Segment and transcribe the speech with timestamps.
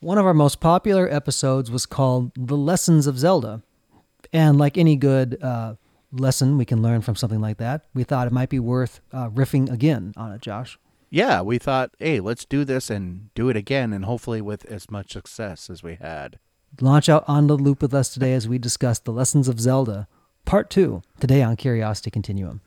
[0.00, 3.62] One of our most popular episodes was called The Lessons of Zelda.
[4.30, 5.76] And like any good uh,
[6.12, 9.30] lesson we can learn from something like that, we thought it might be worth uh,
[9.30, 10.78] riffing again on it, Josh.
[11.08, 14.90] Yeah, we thought, hey, let's do this and do it again, and hopefully with as
[14.90, 16.38] much success as we had.
[16.78, 20.08] Launch out on the loop with us today as we discuss The Lessons of Zelda,
[20.44, 22.60] Part 2, today on Curiosity Continuum.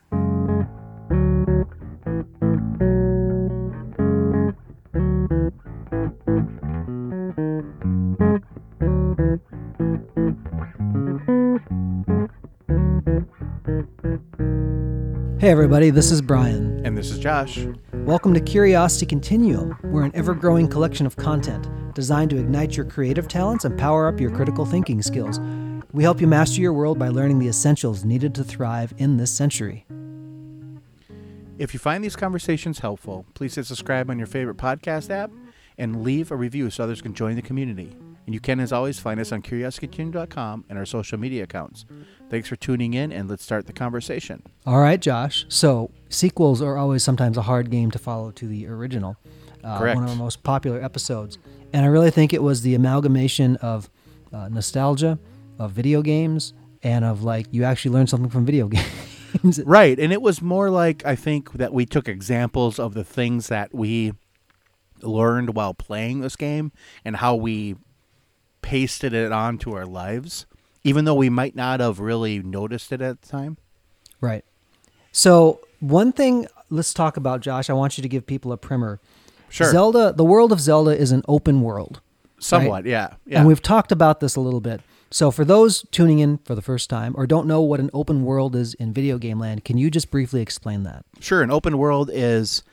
[15.40, 16.86] Hey, everybody, this is Brian.
[16.86, 17.66] And this is Josh.
[17.94, 19.78] Welcome to Curiosity Continuum.
[19.84, 24.08] We're an ever growing collection of content designed to ignite your creative talents and power
[24.08, 25.40] up your critical thinking skills.
[25.94, 29.32] We help you master your world by learning the essentials needed to thrive in this
[29.32, 29.86] century.
[31.58, 35.32] If you find these conversations helpful, please hit subscribe on your favorite podcast app
[35.78, 37.96] and leave a review so others can join the community.
[38.30, 41.86] And you can, as always, find us on curiositycontinuum.com and our social media accounts.
[42.30, 44.44] Thanks for tuning in, and let's start the conversation.
[44.68, 45.48] All right, Josh.
[45.50, 49.18] So, sequels are always sometimes a hard game to follow to the original.
[49.64, 49.96] Uh, Correct.
[49.96, 51.40] One of our most popular episodes.
[51.74, 53.90] And I really think it was the amalgamation of
[54.32, 55.18] uh, nostalgia,
[55.58, 58.68] of video games, and of like you actually learned something from video
[59.44, 59.60] games.
[59.66, 59.98] Right.
[59.98, 63.74] And it was more like, I think, that we took examples of the things that
[63.74, 64.14] we
[65.02, 66.72] learned while playing this game
[67.04, 67.76] and how we
[68.62, 70.46] pasted it onto our lives,
[70.84, 73.58] even though we might not have really noticed it at the time.
[74.22, 74.46] Right.
[75.12, 77.70] So, one thing let's talk about, Josh.
[77.70, 79.00] I want you to give people a primer.
[79.50, 79.72] Sure.
[79.72, 82.02] Zelda, the world of Zelda is an open world.
[82.40, 83.16] Somewhat, yeah.
[83.26, 83.40] Yeah.
[83.40, 84.82] And we've talked about this a little bit.
[85.12, 88.24] So, for those tuning in for the first time or don't know what an open
[88.24, 91.04] world is in video game land, can you just briefly explain that?
[91.20, 92.64] Sure, an open world is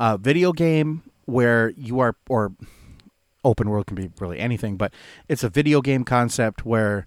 [0.00, 2.52] a video game where you are, or
[3.48, 4.92] open world can be really anything, but
[5.28, 7.06] it's a video game concept where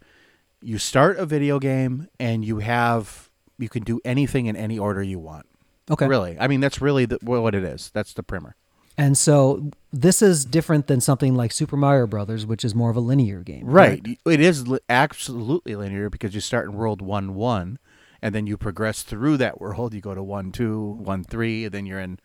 [0.61, 5.03] you start a video game and you have, you can do anything in any order
[5.03, 5.45] you want.
[5.89, 6.07] Okay.
[6.07, 6.37] Really.
[6.39, 7.91] I mean, that's really the, what it is.
[7.93, 8.55] That's the primer.
[8.97, 12.97] And so, this is different than something like Super Mario Brothers, which is more of
[12.97, 13.65] a linear game.
[13.65, 14.05] Right.
[14.25, 17.79] It is li- absolutely linear because you start in world 1 1,
[18.21, 19.93] and then you progress through that world.
[19.93, 22.19] You go to 1 2, 1 3, and then you're in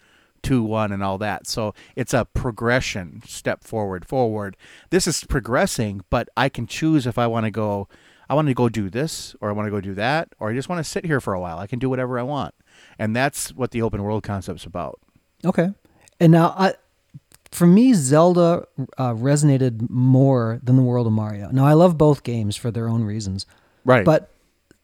[0.46, 1.46] 2 1 and all that.
[1.48, 4.56] So it's a progression, step forward, forward.
[4.90, 7.88] This is progressing, but I can choose if I want to go.
[8.30, 10.54] I want to go do this, or I want to go do that, or I
[10.54, 11.58] just want to sit here for a while.
[11.58, 12.54] I can do whatever I want.
[12.98, 15.00] And that's what the open world concept's about.
[15.44, 15.70] Okay.
[16.20, 16.74] And now, I,
[17.50, 18.66] for me, Zelda
[18.98, 21.50] uh, resonated more than the world of Mario.
[21.50, 23.46] Now, I love both games for their own reasons.
[23.84, 24.04] Right.
[24.04, 24.30] But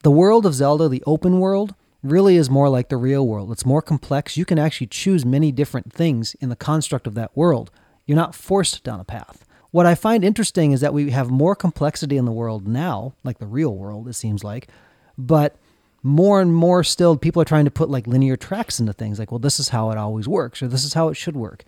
[0.03, 3.51] the world of Zelda, the open world, really is more like the real world.
[3.51, 4.37] It's more complex.
[4.37, 7.71] You can actually choose many different things in the construct of that world.
[8.05, 9.45] You're not forced down a path.
[9.71, 13.39] What I find interesting is that we have more complexity in the world now, like
[13.39, 14.67] the real world, it seems like,
[15.17, 15.55] but
[16.03, 19.31] more and more still, people are trying to put like linear tracks into things like,
[19.31, 21.63] well, this is how it always works, or this is how it should work.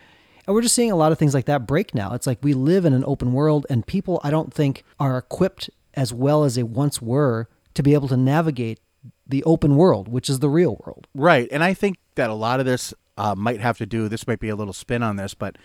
[0.45, 2.13] And we're just seeing a lot of things like that break now.
[2.13, 5.69] It's like we live in an open world, and people, I don't think, are equipped
[5.95, 8.79] as well as they once were to be able to navigate
[9.27, 11.07] the open world, which is the real world.
[11.13, 11.47] Right.
[11.51, 14.39] And I think that a lot of this uh, might have to do, this might
[14.39, 15.57] be a little spin on this, but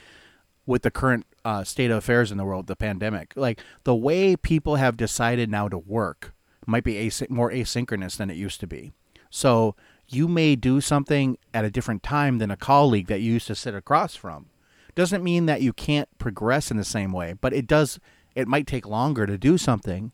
[0.66, 4.36] with the current uh, state of affairs in the world, the pandemic, like the way
[4.36, 6.32] people have decided now to work
[6.66, 8.92] might be asy- more asynchronous than it used to be.
[9.30, 9.74] So
[10.08, 13.54] you may do something at a different time than a colleague that you used to
[13.54, 14.46] sit across from.
[14.94, 18.00] Doesn't mean that you can't progress in the same way, but it does,
[18.34, 20.12] it might take longer to do something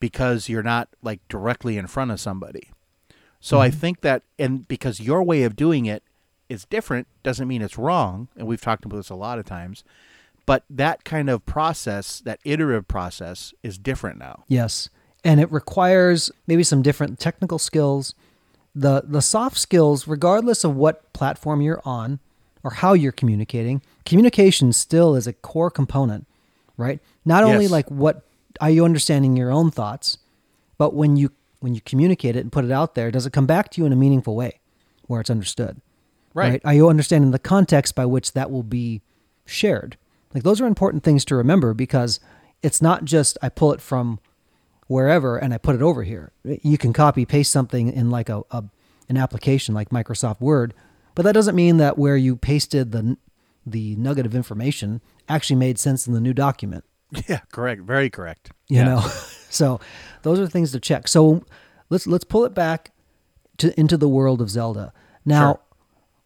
[0.00, 2.70] because you're not like directly in front of somebody.
[3.40, 3.78] So I mm-hmm.
[3.78, 6.02] think that, and because your way of doing it
[6.48, 8.28] is different, doesn't mean it's wrong.
[8.36, 9.84] And we've talked about this a lot of times.
[10.46, 14.44] But that kind of process, that iterative process, is different now.
[14.48, 14.88] Yes.
[15.22, 18.14] And it requires maybe some different technical skills.
[18.74, 22.20] The the soft skills, regardless of what platform you're on
[22.64, 26.26] or how you're communicating, communication still is a core component,
[26.76, 27.00] right?
[27.24, 27.72] Not only Yes.
[27.72, 28.24] like what
[28.60, 30.18] are you understanding your own thoughts,
[30.76, 33.46] but when you when you communicate it and put it out there, does it come
[33.46, 34.60] back to you in a meaningful way
[35.06, 35.80] where it's understood?
[36.34, 36.60] Right.
[36.64, 39.02] Are you understanding the context by which that will be
[39.44, 39.96] shared?
[40.32, 42.20] Like those are important things to remember because
[42.62, 44.20] it's not just I pull it from
[44.86, 46.32] wherever and I put it over here.
[46.44, 48.64] You can copy paste something in like a, a
[49.08, 50.74] an application like Microsoft Word,
[51.14, 53.16] but that doesn't mean that where you pasted the
[53.66, 56.84] the nugget of information actually made sense in the new document.
[57.28, 57.82] Yeah, correct.
[57.82, 58.50] Very correct.
[58.68, 58.84] You Yeah.
[58.84, 59.00] know,
[59.50, 59.80] so
[60.22, 61.08] those are things to check.
[61.08, 61.42] So
[61.90, 62.90] let's let's pull it back
[63.58, 64.92] to into the world of Zelda.
[65.24, 65.60] Now, Sure.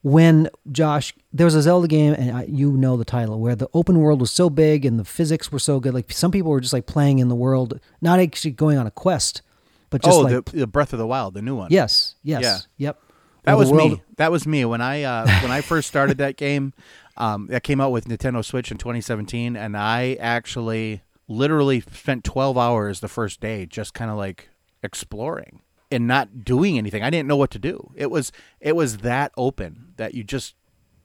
[0.03, 3.69] when Josh, there was a Zelda game, and I, you know the title, where the
[3.73, 5.95] open world was so big and the physics were so good.
[5.95, 8.91] Like some people were just like playing in the world, not actually going on a
[8.91, 9.43] quest,
[9.91, 11.69] but just oh, like the, the Breath of the Wild, the new one.
[11.71, 12.59] yes, yes, Yeah.
[12.89, 12.99] yep.
[13.45, 14.03] That was world- me.
[14.19, 16.73] That was me when I uh, when I first started that game.
[17.17, 22.57] Um, that came out with Nintendo Switch in 2017, and I actually literally spent 12
[22.57, 24.49] hours the first day just kind of like
[24.83, 25.61] exploring
[25.91, 27.03] and not doing anything.
[27.03, 27.93] I didn't know what to do.
[27.95, 30.55] It was it was that open that you just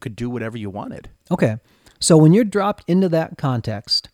[0.00, 1.10] could do whatever you wanted.
[1.30, 1.58] Okay,
[2.00, 4.08] so when you're dropped into that context,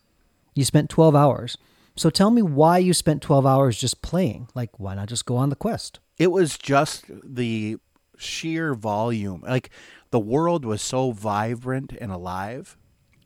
[0.53, 1.57] you spent 12 hours.
[1.95, 4.49] So tell me why you spent 12 hours just playing.
[4.53, 5.99] Like, why not just go on the quest?
[6.17, 7.77] It was just the
[8.17, 9.41] sheer volume.
[9.41, 9.69] Like
[10.11, 12.77] the world was so vibrant and alive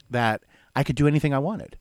[0.10, 0.44] that
[0.76, 1.78] I could do anything I wanted.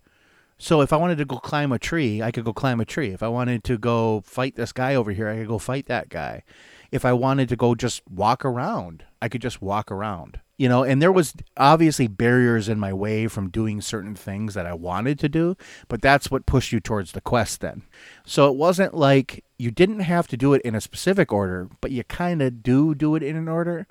[0.58, 3.10] So if I wanted to go climb a tree, I could go climb a tree.
[3.10, 6.08] If I wanted to go fight this guy over here, I could go fight that
[6.08, 6.42] guy.
[6.90, 10.40] If I wanted to go just walk around, I could just walk around.
[10.58, 14.66] You know, and there was obviously barriers in my way from doing certain things that
[14.66, 15.56] I wanted to do,
[15.86, 17.84] but that's what pushed you towards the quest then.
[18.26, 21.92] So it wasn't like you didn't have to do it in a specific order, but
[21.92, 23.86] you kind of do do it in an order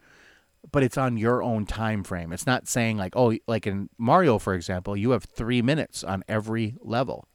[0.71, 2.33] but it's on your own time frame.
[2.33, 6.23] It's not saying like, oh, like in Mario, for example, you have three minutes on
[6.27, 7.27] every level.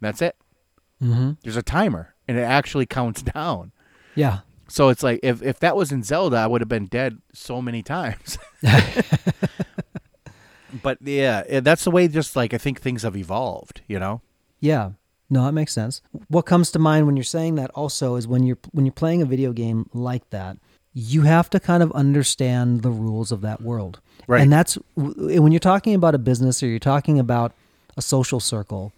[0.00, 0.36] That's it.
[1.02, 1.32] Mm-hmm.
[1.42, 3.72] There's a timer, and it actually counts down.
[4.14, 4.40] Yeah.
[4.68, 7.62] So it's like if if that was in Zelda, I would have been dead so
[7.62, 8.38] many times.
[10.82, 12.06] but yeah, that's the way.
[12.08, 13.80] Just like I think things have evolved.
[13.88, 14.20] You know.
[14.60, 14.92] Yeah.
[15.30, 16.00] No, that makes sense.
[16.28, 19.22] What comes to mind when you're saying that also is when you're when you're playing
[19.22, 20.58] a video game like that,
[20.94, 24.00] you have to kind of understand the rules of that world.
[24.26, 24.40] Right.
[24.40, 27.52] And that's when you're talking about a business or you're talking about
[27.96, 28.92] a social circle,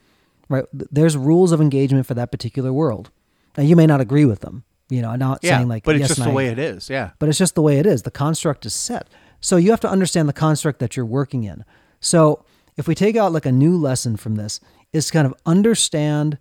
[0.48, 0.64] right?
[0.72, 3.10] There's rules of engagement for that particular world.
[3.56, 4.64] Now you may not agree with them.
[4.90, 5.56] You know, I'm not Yeah.
[5.56, 6.90] saying like but it's yes, just the I- way it is.
[6.90, 7.10] Yeah.
[7.18, 8.02] but it's just the way it is.
[8.02, 9.08] The construct is set.
[9.40, 11.64] So you have to understand the construct that you're working in.
[12.00, 12.44] So
[12.76, 14.60] if we take out like a new lesson from this,
[14.92, 16.38] is to kind of understand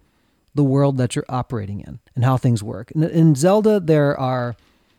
[0.56, 2.92] the world that you're operating in and how things work.
[2.92, 4.56] In, in Zelda, there are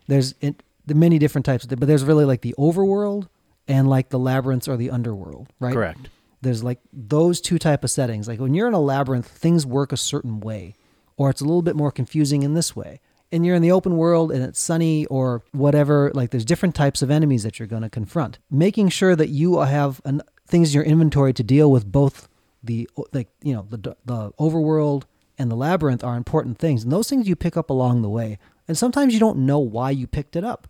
[0.07, 3.29] there's it, the many different types, of, but there's really like the overworld
[3.69, 5.73] and like the labyrinths or the underworld, right?
[5.75, 6.09] Correct.
[6.43, 9.93] there's like those two type of settings like when you're in a labyrinth things work
[9.93, 10.75] a certain way
[11.19, 12.99] or it's a little bit more confusing in this way
[13.33, 17.03] and you're in the open world and it's sunny or whatever like there's different types
[17.03, 20.79] of enemies that you're going to confront making sure that you have an, things in
[20.79, 22.29] your inventory to deal with both
[22.63, 25.05] the like you know the the overworld
[25.39, 28.39] and the labyrinth are important things and those things you pick up along the way
[28.69, 30.69] and sometimes you don't know why you picked it up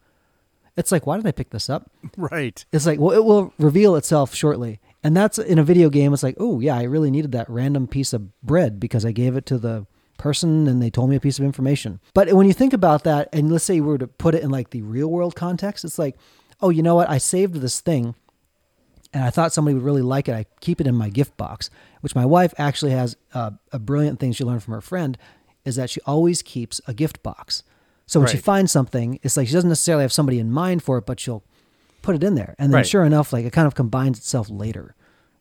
[0.77, 2.65] it's like why did i pick this up Right.
[2.73, 4.81] it's like, well, it will reveal itself shortly.
[5.03, 6.13] And that's in a video game.
[6.13, 9.35] It's like, oh, yeah, I really needed that random piece of bread because I gave
[9.37, 9.87] it to the
[10.21, 11.99] person and they told me a piece of information.
[12.15, 14.51] But when you think about that, and let's say you were to put it in
[14.51, 16.17] like the real world context, it's like,
[16.61, 17.11] oh, you know what?
[17.11, 18.15] I saved this thing
[19.13, 20.35] and I thought somebody would really like it.
[20.35, 21.71] I keep it in my gift box,
[22.01, 25.19] which my wife actually has uh, a brilliant thing she learned from her friend
[25.65, 27.63] is that she always keeps a gift box.
[28.07, 30.99] So when she finds something, it's like she doesn't necessarily have somebody in mind for
[30.99, 31.45] it, but she'll
[32.03, 32.55] put it in there.
[32.59, 32.87] And then Right.
[32.87, 34.95] sure enough, like it kind of combines itself later.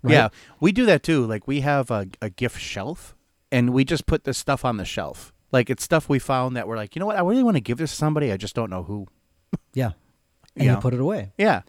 [0.03, 0.13] Right?
[0.13, 0.29] Yeah,
[0.59, 1.25] we do that too.
[1.25, 3.15] Like we have a, a gift shelf,
[3.51, 5.34] and we just put this stuff on the shelf.
[5.51, 7.18] Like it's stuff we found that we're like, you know what?
[7.18, 8.31] I really want to give this to somebody.
[8.31, 9.07] I just don't know who.
[9.74, 9.92] Yeah.
[10.56, 10.75] And Yeah.
[10.75, 11.31] you put it away.
[11.38, 11.62] Yeah,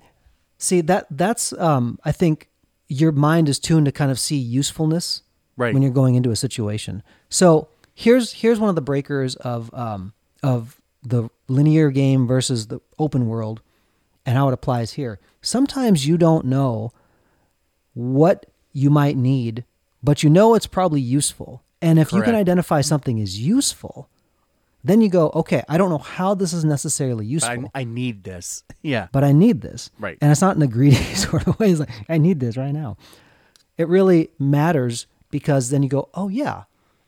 [0.59, 2.49] See that that's um I think
[2.89, 5.23] your mind is tuned to kind of see usefulness
[5.57, 5.73] Right.
[5.73, 7.03] when you're going into a situation.
[7.31, 12.81] So here's here's one of the breakers of um of the linear game versus the
[12.99, 13.63] open world
[14.27, 15.19] and how it applies here.
[15.41, 16.93] Sometimes you don't know
[17.95, 19.65] what you might need,
[20.03, 21.63] but you know it's probably useful.
[21.83, 24.09] And if you can identify something as useful,
[24.83, 28.25] then you go, okay, I don't know how this is necessarily useful I, I need
[28.25, 28.65] this.
[28.83, 29.91] Yeah, but I need this.
[29.99, 30.17] Right.
[30.23, 31.71] And it's not in a greedy sort of way.
[31.71, 32.97] It's like, I need this right now.
[33.77, 36.65] It really matters because then you go, oh, yeah,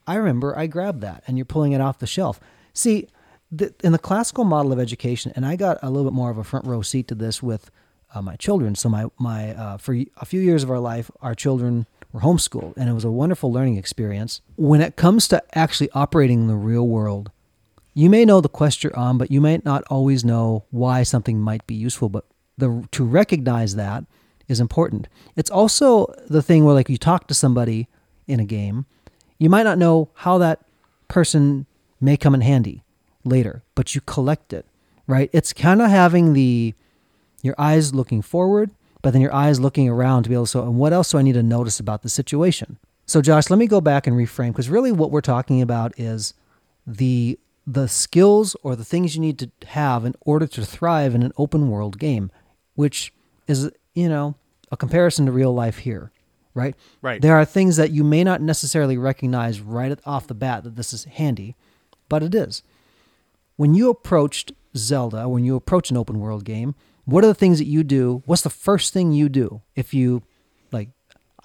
[0.07, 2.41] I remember I grabbed that and you're pulling it off the shelf.
[2.75, 3.09] See,
[3.50, 6.37] the, in the classical model of education, and I got a little bit more of
[6.37, 7.71] a front row seat to this with
[8.14, 8.75] uh, my children.
[8.75, 12.75] So, my, my uh, for a few years of our life, our children were homeschooled,
[12.76, 14.40] and it was a wonderful learning experience.
[14.57, 17.31] When it comes to actually operating in the real world,
[17.95, 21.40] you may know the quest you're on, but you might not always know why something
[21.40, 22.09] might be useful.
[22.09, 22.25] But
[22.57, 24.04] the to recognize that
[24.49, 25.09] is important.
[25.37, 27.88] It's also the thing where like you talk to somebody
[28.26, 28.87] in a game,
[29.38, 30.61] you might not know how that
[31.09, 31.66] person
[32.00, 32.85] may come in handy
[33.25, 34.66] later, but you collect it,
[35.07, 35.31] right?
[35.33, 36.75] It's kind of having the
[37.42, 38.71] your eyes looking forward,
[39.02, 41.18] but then your eyes looking around to be able to so and what else do
[41.18, 42.78] I need to notice about the situation?
[43.06, 46.35] So Josh, let me go back and reframe because really what we're talking about is
[46.87, 51.23] the the skills or the things you need to have in order to thrive in
[51.23, 52.30] an open world game.
[52.75, 53.12] which
[53.47, 54.35] is, you know,
[54.71, 56.11] a comparison to real life here,
[56.54, 56.75] right?
[57.02, 57.21] Right.
[57.21, 60.92] There are things that you may not necessarily recognize right off the bat that this
[60.92, 61.54] is handy,
[62.09, 62.62] but it is.
[63.56, 67.59] When you approached Zelda, when you approach an open world game, what are the things
[67.59, 68.23] that you do?
[68.26, 70.23] What's the first thing you do if you
[70.71, 70.88] like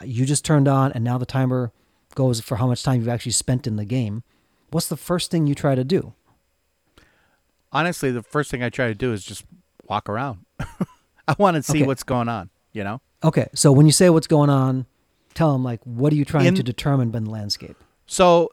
[0.03, 1.71] you just turned on and now the timer
[2.15, 4.23] goes for how much time you've actually spent in the game?
[4.71, 6.13] What's the first thing you try to do?
[7.71, 9.43] Honestly, the first thing I try to do is just
[9.87, 10.39] walk around.
[11.27, 11.87] I want to see Okay.
[11.87, 13.01] what's going on, you know?
[13.23, 14.85] Okay, so when you say what's going on,
[15.33, 17.75] tell them like what are you trying In- to determine by the landscape?
[18.05, 18.51] So,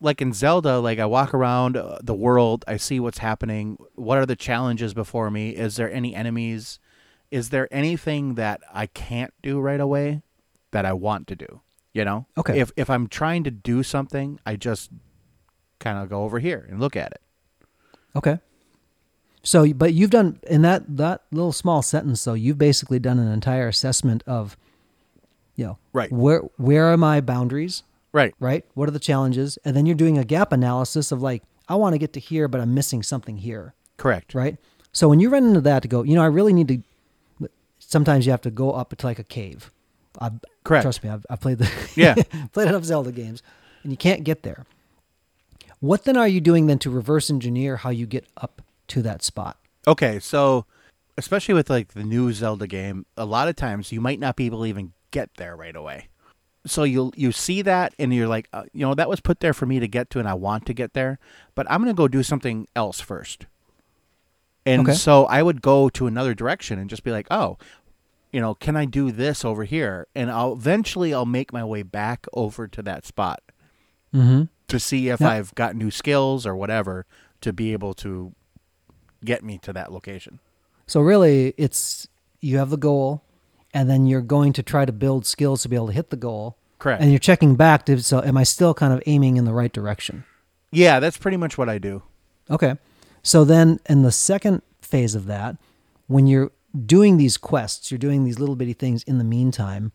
[0.00, 3.78] like in Zelda, like I walk around uh, the world, I see what's happening.
[3.94, 5.50] What are the challenges before me?
[5.50, 6.78] Is there any enemies?
[7.30, 10.22] Is there anything that I can't do right away
[10.72, 11.60] that I want to do?
[11.92, 12.26] You know?
[12.36, 12.58] Okay.
[12.60, 14.90] If if I'm trying to do something, I just
[15.78, 17.20] kind of go over here and look at it.
[18.16, 18.38] Okay.
[19.42, 22.34] So, but you've done in that that little small sentence, though.
[22.34, 24.56] You've basically done an entire assessment of,
[25.54, 26.10] you know, Right.
[26.10, 27.82] where where are my boundaries,
[28.14, 28.32] Right.
[28.38, 28.64] right?
[28.74, 31.94] What are the challenges, and then you're doing a gap analysis of like, I want
[31.94, 34.34] to get to here, but I'm missing something here, Correct.
[34.34, 34.56] right?
[34.92, 37.48] So when you run into that, to go, you know, I really need to.
[37.80, 39.72] Sometimes you have to go up to like a cave.
[40.20, 40.84] I've, Correct.
[40.84, 42.14] Trust me, I've, I've played the Yeah.
[42.52, 43.42] played enough Zelda games,
[43.82, 44.64] and you can't get there.
[45.80, 49.22] What then are you doing then to reverse engineer how you get up to that
[49.24, 49.58] spot?
[49.88, 50.64] Okay, so
[51.18, 54.46] especially with like the new Zelda game, a lot of times you might not be
[54.46, 56.08] able to even get there right away.
[56.66, 59.52] So you you see that and you're like, uh, you know, that was put there
[59.52, 61.18] for me to get to, and I want to get there,
[61.54, 63.46] but I'm gonna go do something else first.
[64.66, 64.94] And Okay.
[64.94, 67.58] so I would go to another direction and just be like, oh,
[68.32, 70.06] you know, can I do this over here?
[70.14, 73.40] And I'll eventually I'll make my way back over to that spot
[74.14, 74.44] Mm-hmm.
[74.68, 75.28] to see if Yeah.
[75.30, 77.04] I've got new skills or whatever
[77.42, 78.32] to be able to
[79.24, 80.38] get me to that location.
[80.86, 82.08] So really, it's
[82.40, 83.22] you have the goal,
[83.74, 86.16] and then you're going to try to build skills to be able to hit the
[86.16, 87.02] goal, Correct.
[87.02, 89.72] and you're checking back to so am I still kind of aiming in the right
[89.72, 90.24] direction?
[90.70, 92.02] Yeah, that's pretty much what I do.
[92.50, 92.76] Okay.
[93.22, 95.56] So then, in the second phase of that,
[96.06, 96.50] when you're
[96.86, 99.92] doing these quests, you're doing these little bitty things in the meantime.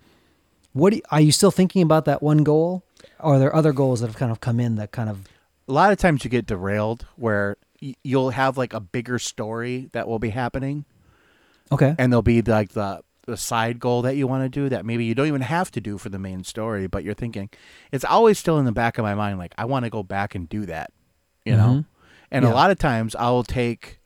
[0.74, 2.84] What you- are you still thinking about that one goal,
[3.20, 5.28] or are there other goals that have kind of come in that kind of
[5.68, 7.58] A lot of times you get derailed where
[8.04, 10.86] you'll have like a bigger story that will be happening,
[11.72, 11.94] okay?
[12.00, 15.06] and there'll be like the the side goal that you want to do that maybe
[15.06, 17.50] you don't even have to do for the main story, but you're thinking
[17.92, 20.36] it's always still in the back of my mind like I want to go back
[20.36, 20.92] and do that,
[21.46, 21.70] you know.
[21.70, 21.86] Mhm.
[22.32, 22.52] And Yeah.
[22.52, 24.00] a lot of times I'll take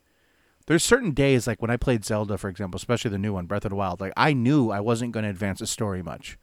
[0.67, 3.65] there's certain days like when I played Zelda, for example, especially the new one, Breath
[3.65, 6.37] of the Wild, like I knew I wasn't going to advance the story much.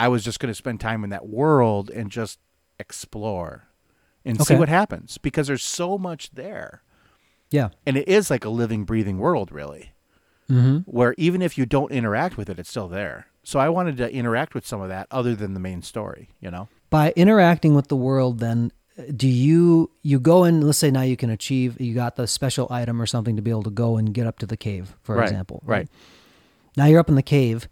[0.00, 2.38] I was just going to spend time in that world and just
[2.80, 3.68] explore
[4.24, 6.82] and see what happens because there's so much there.
[7.50, 7.68] Yeah.
[7.86, 9.92] And it is like a living, breathing world, really,
[10.50, 10.78] Mm-hmm.
[10.90, 13.26] where even if you don't interact with it, it's still there.
[13.42, 16.50] So I wanted to interact with some of that other than the main story, you
[16.50, 16.68] know?
[16.88, 18.70] by interacting with the world then
[19.16, 22.68] do you you go in let's say now you can achieve you got the special
[22.70, 25.16] item or something to be able to go and get up to the cave for
[25.16, 25.88] Right, example right.
[26.76, 27.68] now you're up in the cave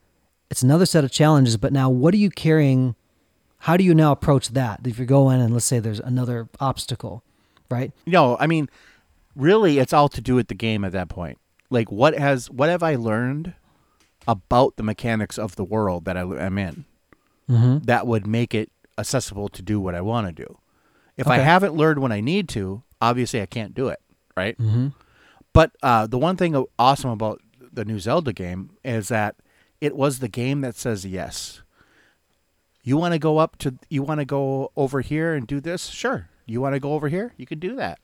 [0.50, 2.96] it's another set of challenges but now what are you carrying
[3.58, 6.48] how do you now approach that if you go in and let's say there's another
[6.58, 7.22] obstacle
[7.70, 8.68] right No, I mean,
[9.36, 11.38] really, it's all to do with the game at that point.
[11.74, 13.54] Like, what has what have I learned
[14.28, 16.84] about the mechanics of the world that I, am in
[17.50, 17.78] mm-hmm.
[17.84, 20.58] that would make it accessible to do what I want to do?
[21.16, 24.00] If I haven't learned when I need to, obviously I can't do it,
[24.36, 24.56] right?
[24.58, 24.88] Mm-hmm.
[25.52, 27.40] But uh, the one thing awesome about
[27.72, 29.36] the new Zelda game is that
[29.80, 31.62] it was the game that says yes.
[32.82, 35.86] You want to go up to, you want to go over here and do this?
[35.86, 36.28] Sure.
[36.46, 37.32] You want to go over here?
[37.36, 37.98] You can do that.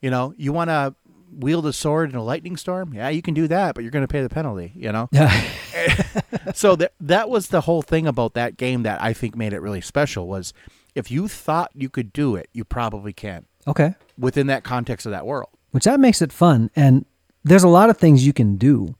[0.00, 0.94] You know, you want to
[1.32, 2.92] wield a sword in a lightning storm?
[2.94, 5.08] Yeah, you can do that, but you're going to pay the penalty, you know?
[5.12, 5.30] yeah
[6.54, 9.60] so that that was the whole thing about that game that I think made it
[9.60, 10.52] really special was
[10.94, 15.12] if you thought you could do it, you probably can okay within that context of
[15.12, 15.48] that world.
[15.70, 17.04] which that makes it fun and
[17.44, 18.94] there's a lot of things you can do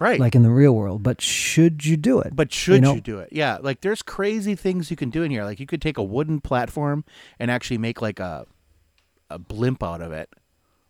[0.00, 0.18] Right.
[0.20, 3.00] like in the real world but should you do it But should you, know?
[3.00, 3.28] do it?
[3.32, 5.44] Yeah, like there's crazy things you can do in here.
[5.44, 7.04] Like you could take a wooden platform
[7.38, 8.46] and actually make like a
[9.30, 10.28] a blimp out of it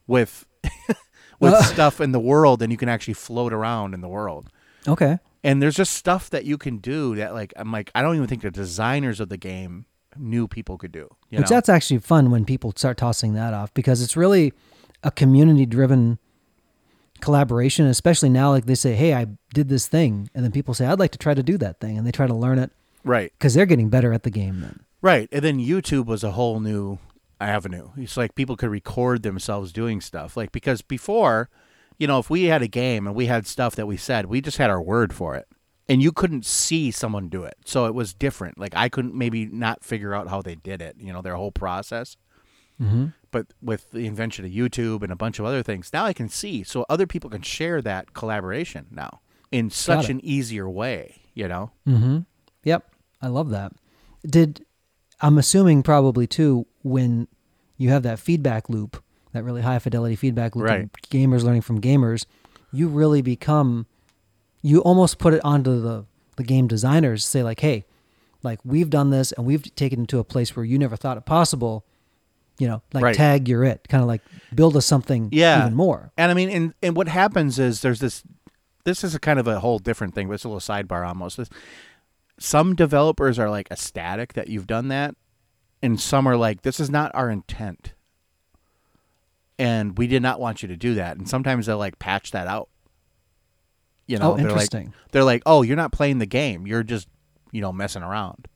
[0.07, 0.47] with
[1.41, 1.63] with Uh.
[1.63, 4.49] stuff in the world and you can actually float around in the world.
[4.89, 8.17] okay And there's just stuff that you can do that like I'm like I don't
[8.17, 9.85] even think the designers of the game
[10.17, 11.09] knew people could do.
[11.31, 11.57] You Which know?
[11.57, 14.53] that's actually fun when people start tossing that off because it's really
[15.03, 16.19] a community driven
[17.21, 20.87] collaboration, especially now like they say, Hey, I did this thing and then people say,
[20.87, 22.71] I'd like to try to do that thing and they try to learn it
[23.05, 23.33] right.
[23.39, 24.81] because they're getting better at the game then.
[25.03, 25.29] Right.
[25.33, 26.99] And then YouTube was a whole new
[27.41, 27.91] avenue.
[27.97, 30.37] It's like people could record themselves doing stuff.
[30.37, 31.49] Like because before
[31.99, 34.41] you know, if we had a game and we had stuff that we said, we
[34.41, 35.47] just had our word for it.
[35.89, 37.57] And you couldn't see someone do it.
[37.67, 38.59] So it was different.
[38.59, 41.53] Like I couldn't maybe not figure out how they did it, you know, their whole
[41.53, 42.17] process.
[42.81, 43.07] Mm-hmm.
[43.31, 46.29] But with the invention of YouTube and a bunch of other things, now I can
[46.29, 46.63] see.
[46.63, 49.21] So other people can share that collaboration now
[49.53, 51.71] in such an easier way, you know?
[51.87, 52.21] Mm-hmm.
[52.65, 52.91] Yep.
[53.21, 53.73] I love that.
[54.27, 54.65] Did
[55.21, 57.29] I'm assuming probably too when
[57.77, 59.03] you have that feedback loop,
[59.33, 60.93] that really high fidelity feedback loop, Right.
[61.11, 62.25] gamers learning from gamers,
[62.73, 63.87] you really become,
[64.63, 66.05] you almost put it onto the
[66.37, 67.25] the game designers.
[67.25, 67.85] Say like, hey,
[68.43, 71.17] like we've done this and we've taken it to a place where you never thought
[71.17, 71.85] it possible.
[72.59, 73.15] You know, like Right.
[73.15, 73.87] tag, you're it.
[73.89, 74.23] Kind of like
[74.55, 75.61] build us something Yeah.
[75.63, 76.11] even more.
[76.17, 78.23] And I mean, and, and what happens is there's this.
[78.85, 81.37] This is a kind of a whole different thing, but it's a little sidebar almost.
[81.39, 81.49] This,
[82.39, 85.15] some developers are like ecstatic that you've done that,
[85.83, 87.95] and some are like, "This is not our intent,"
[89.59, 91.17] and we did not want you to do that.
[91.17, 92.69] And sometimes they'll like patch that out.
[94.07, 94.71] You know, oh, they're like,
[95.13, 96.67] they're like, "Oh, you're not playing the game.
[96.67, 97.09] You're just,
[97.53, 98.49] you know, messing around."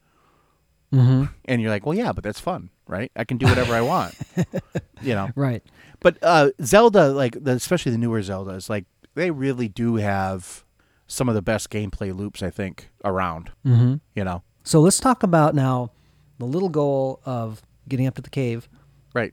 [0.92, 1.24] mm-hmm.
[1.44, 3.10] And you're like, "Well, yeah, but that's fun, right?
[3.16, 4.14] I can do whatever I want."
[5.02, 5.30] you know.
[5.34, 5.62] Right.
[6.00, 10.64] But uh, Zelda, like the, especially the newer Zeldas, like they really do have
[11.08, 13.50] some of the best gameplay loops I think around.
[13.66, 13.94] Mm-hmm.
[14.14, 15.90] You know, So let's talk about now
[16.38, 18.68] the little goal of getting up to the cave.
[19.14, 19.32] right?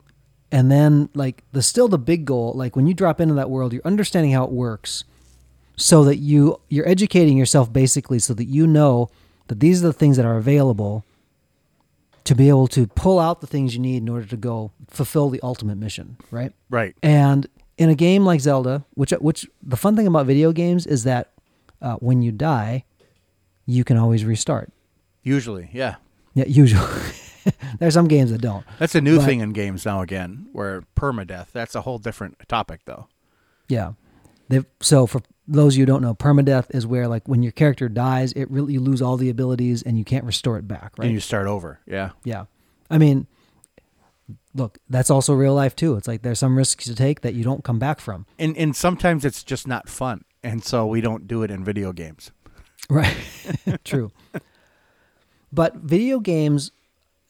[0.51, 3.73] and then like the still the big goal like when you drop into that world
[3.73, 5.03] you're understanding how it works
[5.75, 9.09] so that you you're educating yourself basically so that you know
[9.47, 11.03] that these are the things that are available
[12.25, 15.29] to be able to pull out the things you need in order to go fulfill
[15.31, 16.95] the ultimate mission right Right.
[17.01, 17.47] and
[17.79, 21.31] in a game like zelda which which the fun thing about video games is that
[21.85, 22.83] uh, when you die
[23.65, 24.71] you can always restart
[25.23, 25.95] Usually, yeah.
[26.33, 27.01] yeah usually
[27.79, 30.83] there's some games that don't That's a new But- thing in games now again, where
[30.95, 31.47] permadeath.
[31.51, 33.07] That's a whole different topic, though.
[33.67, 33.93] Yeah.
[34.49, 37.51] They've, so for those of you who don't know, permadeath is where like when your
[37.51, 40.93] character dies, it really you lose all the abilities and you can't restore it back,
[40.97, 41.05] right?
[41.05, 41.79] And you start over.
[41.87, 42.11] Yeah.
[42.23, 42.45] yeah.
[42.89, 43.27] I mean,
[44.53, 45.95] look, that's also real life too.
[45.95, 48.25] It's like there's some risks to take that you don't come back from.
[48.39, 51.91] And and sometimes it's just not fun, and so we don't do it in video
[51.91, 52.31] games.
[52.89, 53.15] Right.
[53.83, 54.11] True.
[55.51, 56.71] But video games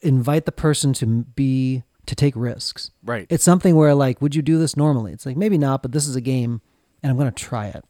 [0.02, 2.90] invite the person to be to take risks.
[3.04, 3.26] Right.
[3.30, 5.12] It's something where like, would you do this normally?
[5.12, 6.60] It's like maybe not, but this is a game,
[7.02, 7.84] and I'm going to try it.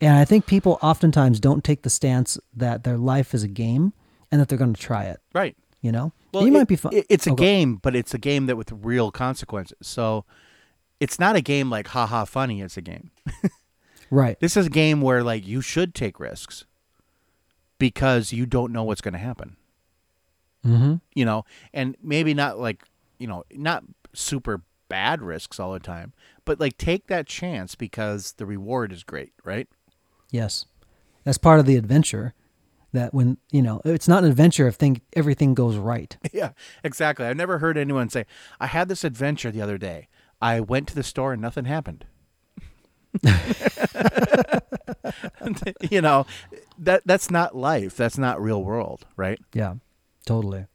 [0.00, 3.92] And I think people oftentimes don't take the stance that their life is a game
[4.30, 5.20] and that they're going to try it.
[5.34, 5.56] right.
[5.80, 6.92] You know, Well, you it- might be fun.
[7.08, 9.76] it's a Oh, game, but it's a game that with real consequences.
[9.80, 10.24] So
[10.98, 12.60] it's not a game like haha funny.
[12.62, 13.12] It's a game.
[14.10, 14.38] right?
[14.40, 16.64] This is a game where like you should take risks
[17.78, 19.56] because you don't know what's going to happen.
[20.66, 20.94] Mm-hmm.
[21.14, 22.84] You know, and maybe not like
[23.18, 26.12] you know not super bad risks all the time,
[26.44, 29.68] but like take that chance because the reward is great, right?
[30.30, 30.66] Yes,
[31.24, 32.34] that's part of the adventure.
[32.92, 36.16] That when you know, it's not an adventure if thing everything goes right.
[36.32, 37.26] yeah, exactly.
[37.26, 38.24] I've never heard anyone say,
[38.58, 40.08] "I had this adventure the other day.
[40.40, 42.06] I went to the store and nothing happened."
[45.90, 46.26] you know,
[46.78, 47.96] that that's not life.
[47.96, 49.38] That's not real world, right?
[49.52, 49.74] Yeah,
[50.26, 50.66] totally.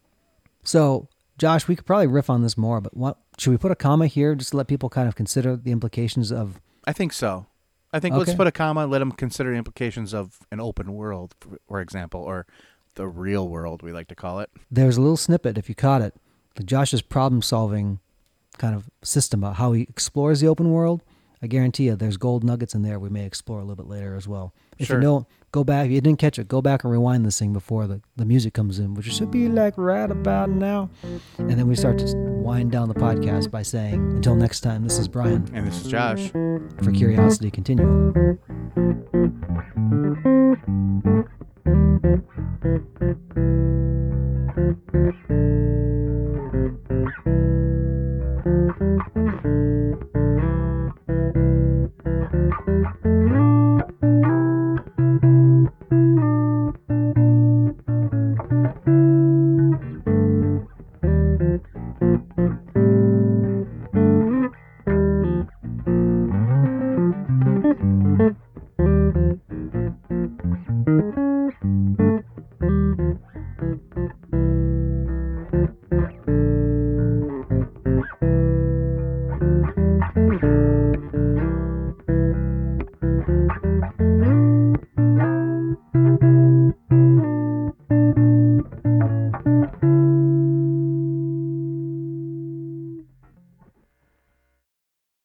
[0.62, 3.76] So, Josh, we could probably riff on this more, but what should we put a
[3.76, 6.60] comma here just to let people kind of consider the implications of?
[6.86, 7.46] I think so.
[7.92, 11.34] I think let's put a comma let them consider the implications of an open world,
[11.68, 12.44] for, example, or
[12.96, 14.50] the real world, we like to call it.
[14.68, 16.14] There's a little snippet if you caught it,
[16.64, 18.00] Josh's problem-solving
[18.58, 21.02] kind of system about how he explores the open world.
[21.44, 24.16] I guarantee you, there's gold nuggets in there we may explore a little bit later
[24.16, 24.54] as well.
[24.78, 24.96] If Sure.
[24.96, 25.84] you don't, go back.
[25.84, 28.54] If you didn't catch it, go back and rewind this thing before the, the music
[28.54, 30.88] comes in, which should be like right about now.
[31.36, 34.98] And then we start to wind down the podcast by saying, until next time, this
[34.98, 36.30] is Brian And this is Josh.
[36.30, 38.38] for Curiosity Continuum.